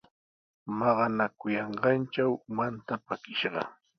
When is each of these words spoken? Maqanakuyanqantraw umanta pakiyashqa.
Maqanakuyanqantraw 0.77 2.31
umanta 2.49 2.93
pakiyashqa. 3.07 3.61